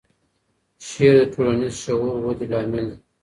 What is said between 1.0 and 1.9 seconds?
د ټولنیز